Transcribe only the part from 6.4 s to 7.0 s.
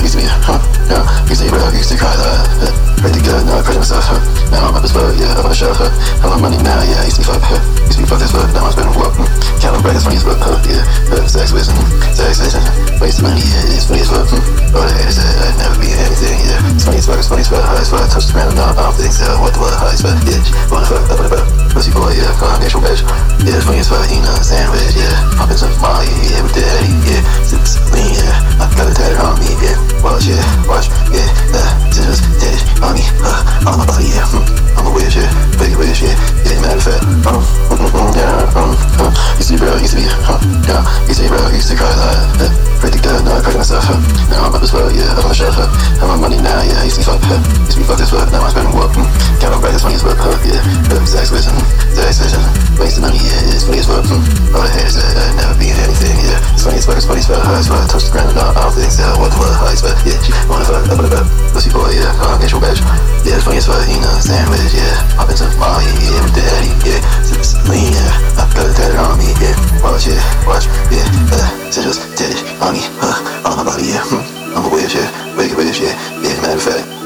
money now,